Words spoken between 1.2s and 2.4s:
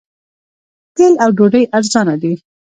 او ډوډۍ ارزانه دي.